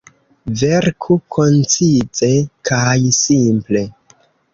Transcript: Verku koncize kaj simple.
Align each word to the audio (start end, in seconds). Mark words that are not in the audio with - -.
Verku 0.59 1.17
koncize 1.35 2.31
kaj 2.71 2.97
simple. 3.19 3.85